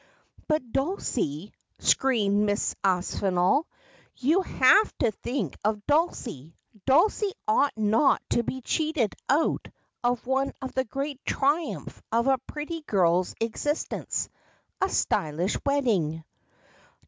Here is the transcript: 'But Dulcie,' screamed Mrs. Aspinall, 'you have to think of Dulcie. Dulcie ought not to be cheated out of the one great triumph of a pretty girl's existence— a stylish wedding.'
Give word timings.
'But 0.47 0.71
Dulcie,' 0.71 1.53
screamed 1.77 2.49
Mrs. 2.49 2.73
Aspinall, 2.83 3.67
'you 4.15 4.41
have 4.41 4.91
to 4.97 5.11
think 5.11 5.55
of 5.63 5.85
Dulcie. 5.85 6.55
Dulcie 6.87 7.33
ought 7.47 7.77
not 7.77 8.23
to 8.31 8.41
be 8.41 8.61
cheated 8.61 9.13
out 9.29 9.67
of 10.03 10.23
the 10.23 10.27
one 10.31 10.53
great 10.89 11.23
triumph 11.23 12.01
of 12.11 12.25
a 12.25 12.39
pretty 12.47 12.81
girl's 12.81 13.35
existence— 13.39 14.27
a 14.81 14.89
stylish 14.89 15.55
wedding.' 15.67 16.23